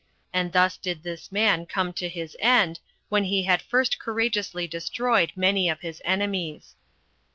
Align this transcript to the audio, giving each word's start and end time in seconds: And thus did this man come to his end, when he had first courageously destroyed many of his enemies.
And 0.33 0.51
thus 0.51 0.77
did 0.77 1.03
this 1.03 1.31
man 1.31 1.67
come 1.67 1.93
to 1.93 2.09
his 2.09 2.35
end, 2.39 2.79
when 3.09 3.25
he 3.25 3.43
had 3.43 3.61
first 3.61 3.99
courageously 3.99 4.67
destroyed 4.67 5.31
many 5.35 5.69
of 5.69 5.81
his 5.81 6.01
enemies. 6.03 6.73